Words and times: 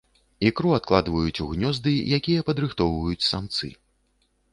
Ікру 0.49 0.69
адкладваюць 0.77 1.41
у 1.43 1.49
гнёзды, 1.51 1.93
якія 2.19 2.45
падрыхтоўваюць 2.47 3.27
самцы. 3.29 3.71